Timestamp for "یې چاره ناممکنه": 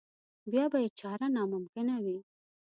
0.83-1.95